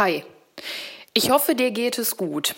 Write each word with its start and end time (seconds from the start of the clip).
Hi, 0.00 0.24
ich 1.12 1.28
hoffe, 1.28 1.54
dir 1.54 1.72
geht 1.72 1.98
es 1.98 2.16
gut. 2.16 2.54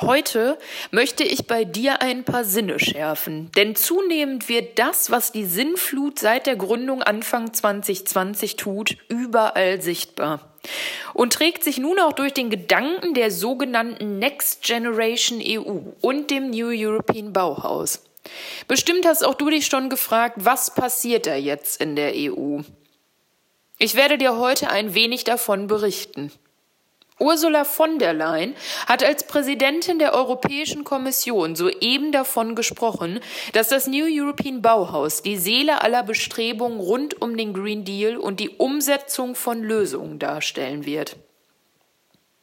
Heute 0.00 0.56
möchte 0.90 1.22
ich 1.22 1.46
bei 1.46 1.66
dir 1.66 2.00
ein 2.00 2.24
paar 2.24 2.44
Sinne 2.44 2.80
schärfen, 2.80 3.52
denn 3.58 3.76
zunehmend 3.76 4.48
wird 4.48 4.78
das, 4.78 5.10
was 5.10 5.32
die 5.32 5.44
Sinnflut 5.44 6.18
seit 6.18 6.46
der 6.46 6.56
Gründung 6.56 7.02
Anfang 7.02 7.52
2020 7.52 8.56
tut, 8.56 8.96
überall 9.08 9.82
sichtbar 9.82 10.56
und 11.12 11.34
trägt 11.34 11.62
sich 11.62 11.76
nun 11.76 11.98
auch 11.98 12.14
durch 12.14 12.32
den 12.32 12.48
Gedanken 12.48 13.12
der 13.12 13.30
sogenannten 13.30 14.18
Next 14.18 14.62
Generation 14.62 15.42
EU 15.44 15.78
und 16.00 16.30
dem 16.30 16.48
New 16.48 16.70
European 16.72 17.34
Bauhaus. 17.34 18.02
Bestimmt 18.66 19.04
hast 19.04 19.26
auch 19.26 19.34
du 19.34 19.50
dich 19.50 19.66
schon 19.66 19.90
gefragt, 19.90 20.36
was 20.38 20.74
passiert 20.74 21.26
da 21.26 21.34
jetzt 21.34 21.82
in 21.82 21.96
der 21.96 22.14
EU? 22.14 22.60
Ich 23.76 23.94
werde 23.94 24.16
dir 24.16 24.38
heute 24.38 24.70
ein 24.70 24.94
wenig 24.94 25.24
davon 25.24 25.66
berichten. 25.66 26.32
Ursula 27.18 27.64
von 27.64 27.98
der 27.98 28.14
Leyen 28.14 28.54
hat 28.86 29.04
als 29.04 29.24
Präsidentin 29.26 29.98
der 29.98 30.14
Europäischen 30.14 30.84
Kommission 30.84 31.54
soeben 31.56 32.12
davon 32.12 32.54
gesprochen, 32.54 33.20
dass 33.52 33.68
das 33.68 33.86
New 33.86 34.06
European 34.08 34.62
Bauhaus 34.62 35.22
die 35.22 35.36
Seele 35.36 35.82
aller 35.82 36.02
Bestrebungen 36.02 36.80
rund 36.80 37.20
um 37.20 37.36
den 37.36 37.52
Green 37.52 37.84
Deal 37.84 38.16
und 38.16 38.40
die 38.40 38.50
Umsetzung 38.50 39.34
von 39.34 39.62
Lösungen 39.62 40.18
darstellen 40.18 40.84
wird. 40.86 41.16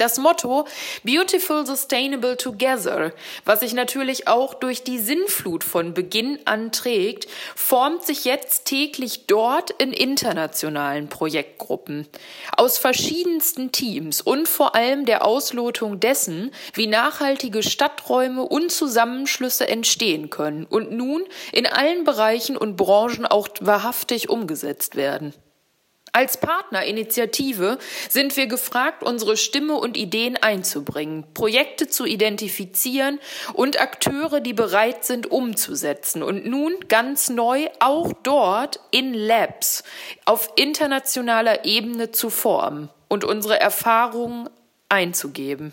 Das 0.00 0.16
Motto 0.16 0.66
Beautiful 1.04 1.66
Sustainable 1.66 2.38
Together, 2.38 3.12
was 3.44 3.60
sich 3.60 3.74
natürlich 3.74 4.28
auch 4.28 4.54
durch 4.54 4.82
die 4.82 4.98
Sinnflut 4.98 5.62
von 5.62 5.92
Beginn 5.92 6.38
an 6.46 6.72
trägt, 6.72 7.28
formt 7.54 8.06
sich 8.06 8.24
jetzt 8.24 8.64
täglich 8.64 9.26
dort 9.26 9.72
in 9.72 9.92
internationalen 9.92 11.10
Projektgruppen. 11.10 12.08
Aus 12.56 12.78
verschiedensten 12.78 13.72
Teams 13.72 14.22
und 14.22 14.48
vor 14.48 14.74
allem 14.74 15.04
der 15.04 15.26
Auslotung 15.26 16.00
dessen, 16.00 16.50
wie 16.72 16.86
nachhaltige 16.86 17.62
Stadträume 17.62 18.44
und 18.44 18.72
Zusammenschlüsse 18.72 19.68
entstehen 19.68 20.30
können 20.30 20.64
und 20.64 20.92
nun 20.92 21.24
in 21.52 21.66
allen 21.66 22.04
Bereichen 22.04 22.56
und 22.56 22.76
Branchen 22.76 23.26
auch 23.26 23.48
wahrhaftig 23.60 24.30
umgesetzt 24.30 24.96
werden. 24.96 25.34
Als 26.12 26.38
Partnerinitiative 26.38 27.78
sind 28.08 28.36
wir 28.36 28.46
gefragt, 28.46 29.02
unsere 29.02 29.36
Stimme 29.36 29.74
und 29.74 29.96
Ideen 29.96 30.36
einzubringen, 30.36 31.24
Projekte 31.34 31.88
zu 31.88 32.04
identifizieren 32.04 33.20
und 33.52 33.80
Akteure, 33.80 34.40
die 34.40 34.52
bereit 34.52 35.04
sind, 35.04 35.30
umzusetzen 35.30 36.22
und 36.22 36.46
nun 36.46 36.74
ganz 36.88 37.28
neu 37.28 37.68
auch 37.78 38.12
dort 38.22 38.80
in 38.90 39.14
Labs 39.14 39.84
auf 40.24 40.50
internationaler 40.56 41.64
Ebene 41.64 42.10
zu 42.10 42.30
formen 42.30 42.90
und 43.08 43.24
unsere 43.24 43.60
Erfahrungen 43.60 44.50
einzugeben. 44.88 45.72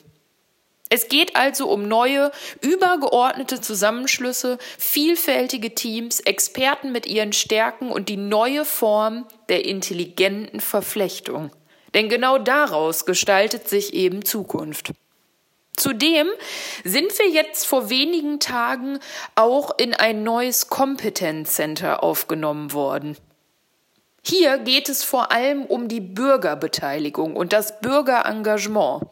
Es 0.89 1.09
geht 1.09 1.35
also 1.35 1.69
um 1.69 1.87
neue, 1.87 2.31
übergeordnete 2.61 3.59
Zusammenschlüsse, 3.59 4.57
vielfältige 4.77 5.75
Teams, 5.75 6.19
Experten 6.21 6.91
mit 6.91 7.05
ihren 7.05 7.33
Stärken 7.33 7.91
und 7.91 8.09
die 8.09 8.17
neue 8.17 8.63
Form 8.63 9.25
der 9.49 9.65
intelligenten 9.65 10.61
Verflechtung. 10.61 11.51
Denn 11.93 12.09
genau 12.09 12.37
daraus 12.37 13.05
gestaltet 13.05 13.67
sich 13.67 13.93
eben 13.93 14.23
Zukunft. 14.23 14.91
Zudem 15.75 16.27
sind 16.83 17.17
wir 17.19 17.29
jetzt 17.29 17.67
vor 17.67 17.89
wenigen 17.89 18.39
Tagen 18.39 18.99
auch 19.35 19.77
in 19.77 19.93
ein 19.93 20.23
neues 20.23 20.69
Competence 20.69 21.53
Center 21.53 22.01
aufgenommen 22.01 22.73
worden. 22.73 23.15
Hier 24.23 24.57
geht 24.57 24.89
es 24.89 25.03
vor 25.03 25.31
allem 25.31 25.65
um 25.65 25.87
die 25.87 26.01
Bürgerbeteiligung 26.01 27.35
und 27.35 27.53
das 27.53 27.79
Bürgerengagement. 27.79 29.03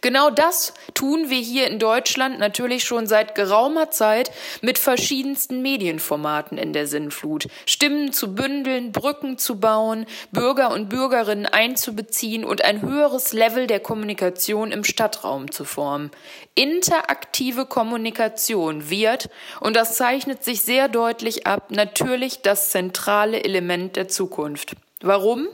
Genau 0.00 0.30
das 0.30 0.74
tun 0.94 1.30
wir 1.30 1.38
hier 1.38 1.66
in 1.66 1.78
Deutschland 1.78 2.38
natürlich 2.38 2.84
schon 2.84 3.06
seit 3.06 3.34
geraumer 3.34 3.90
Zeit 3.90 4.30
mit 4.60 4.78
verschiedensten 4.78 5.62
Medienformaten 5.62 6.58
in 6.58 6.72
der 6.72 6.86
Sinnflut. 6.86 7.48
Stimmen 7.66 8.12
zu 8.12 8.34
bündeln, 8.34 8.92
Brücken 8.92 9.38
zu 9.38 9.60
bauen, 9.60 10.06
Bürger 10.30 10.72
und 10.72 10.88
Bürgerinnen 10.88 11.46
einzubeziehen 11.46 12.44
und 12.44 12.64
ein 12.64 12.82
höheres 12.82 13.32
Level 13.32 13.66
der 13.66 13.80
Kommunikation 13.80 14.72
im 14.72 14.84
Stadtraum 14.84 15.50
zu 15.50 15.64
formen. 15.64 16.10
Interaktive 16.54 17.66
Kommunikation 17.66 18.90
wird, 18.90 19.30
und 19.60 19.76
das 19.76 19.96
zeichnet 19.96 20.44
sich 20.44 20.62
sehr 20.62 20.88
deutlich 20.88 21.46
ab, 21.46 21.70
natürlich 21.70 22.42
das 22.42 22.70
zentrale 22.70 23.42
Element 23.44 23.96
der 23.96 24.08
Zukunft. 24.08 24.76
Warum? 25.02 25.48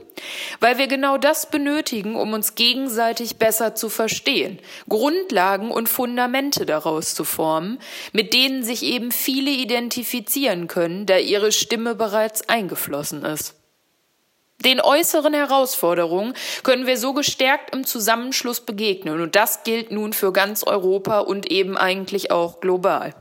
Weil 0.60 0.76
wir 0.76 0.86
genau 0.86 1.16
das 1.16 1.50
benötigen, 1.50 2.16
um 2.16 2.34
uns 2.34 2.54
gegenseitig 2.54 3.36
besser 3.36 3.74
zu 3.74 3.88
verstehen, 3.88 4.58
Grundlagen 4.88 5.70
und 5.70 5.88
Fundamente 5.88 6.66
daraus 6.66 7.14
zu 7.14 7.24
formen, 7.24 7.78
mit 8.12 8.34
denen 8.34 8.62
sich 8.62 8.82
eben 8.82 9.10
viele 9.10 9.50
identifizieren 9.50 10.68
können, 10.68 11.06
da 11.06 11.16
ihre 11.16 11.50
Stimme 11.50 11.94
bereits 11.94 12.48
eingeflossen 12.48 13.24
ist. 13.24 13.54
Den 14.64 14.80
äußeren 14.80 15.34
Herausforderungen 15.34 16.34
können 16.64 16.86
wir 16.86 16.98
so 16.98 17.14
gestärkt 17.14 17.74
im 17.74 17.84
Zusammenschluss 17.84 18.60
begegnen, 18.60 19.20
und 19.20 19.36
das 19.36 19.62
gilt 19.62 19.92
nun 19.92 20.12
für 20.12 20.32
ganz 20.32 20.64
Europa 20.64 21.20
und 21.20 21.50
eben 21.50 21.78
eigentlich 21.78 22.32
auch 22.32 22.60
global. 22.60 23.14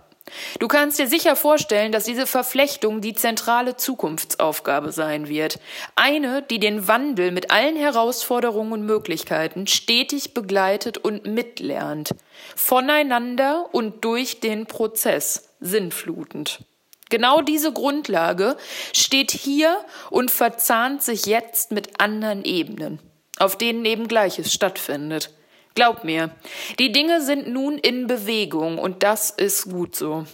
Du 0.60 0.68
kannst 0.68 1.00
dir 1.00 1.08
sicher 1.08 1.36
vorstellen, 1.36 1.92
dass 1.92 2.04
diese 2.04 2.28
Verflechtung 2.28 3.02
die 3.02 3.14
zentrale 3.14 3.78
Zukunftsaufgabe 3.78 4.92
sein 4.92 5.28
wird. 5.28 5.60
Eine, 5.96 6.42
die 6.42 6.60
den 6.60 6.88
Wandel 6.88 7.32
mit 7.32 7.52
allen 7.52 7.76
Herausforderungen 7.76 8.74
und 8.74 8.86
Möglichkeiten 8.86 9.68
stetig 9.68 10.34
begleitet 10.34 10.98
und 10.98 11.26
mitlernt. 11.26 12.16
Voneinander 12.56 13.70
und 13.72 14.04
durch 14.04 14.40
den 14.40 14.66
Prozess 14.66 15.50
sinnflutend. 15.60 16.60
Genau 17.10 17.42
diese 17.42 17.72
Grundlage 17.72 18.58
steht 18.94 19.32
hier 19.32 19.78
und 20.10 20.30
verzahnt 20.30 21.02
sich 21.02 21.26
jetzt 21.26 21.72
mit 21.72 22.02
anderen 22.02 22.44
Ebenen, 22.44 23.00
auf 23.40 23.58
denen 23.58 23.86
eben 23.86 24.08
Gleiches 24.08 24.54
stattfindet. 24.54 25.32
Glaub 25.78 26.04
mir, 26.04 26.32
die 26.80 26.92
Dinge 26.92 27.22
sind 27.22 27.50
nun 27.50 27.78
in 27.78 28.08
Bewegung 28.08 28.80
und 28.80 29.04
das 29.04 29.30
ist 29.30 29.66
gut 29.70 29.96
so. 29.96 30.26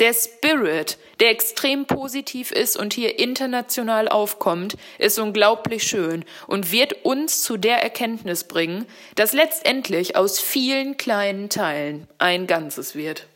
Der 0.00 0.12
Spirit, 0.12 0.98
der 1.18 1.30
extrem 1.30 1.86
positiv 1.86 2.52
ist 2.52 2.76
und 2.76 2.92
hier 2.92 3.18
international 3.18 4.06
aufkommt, 4.06 4.76
ist 4.98 5.18
unglaublich 5.18 5.84
schön 5.84 6.26
und 6.46 6.72
wird 6.72 7.06
uns 7.06 7.42
zu 7.42 7.56
der 7.56 7.82
Erkenntnis 7.82 8.44
bringen, 8.44 8.84
dass 9.14 9.32
letztendlich 9.32 10.14
aus 10.14 10.38
vielen 10.38 10.98
kleinen 10.98 11.48
Teilen 11.48 12.06
ein 12.18 12.46
Ganzes 12.46 12.94
wird. 12.94 13.28